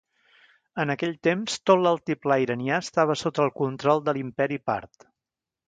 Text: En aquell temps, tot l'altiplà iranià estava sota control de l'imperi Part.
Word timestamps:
En 0.83 0.93
aquell 0.93 1.13
temps, 1.27 1.57
tot 1.71 1.83
l'altiplà 1.83 2.39
iranià 2.45 2.81
estava 2.87 3.19
sota 3.25 3.47
control 3.61 4.05
de 4.09 4.17
l'imperi 4.19 4.61
Part. 4.73 5.11